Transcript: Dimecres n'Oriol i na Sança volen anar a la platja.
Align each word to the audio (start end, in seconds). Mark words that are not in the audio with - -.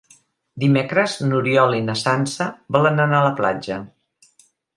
Dimecres 0.61 1.17
n'Oriol 1.27 1.77
i 1.81 1.81
na 1.89 1.95
Sança 2.05 2.49
volen 2.77 3.05
anar 3.05 3.21
a 3.21 3.29
la 3.29 3.37
platja. 3.43 3.79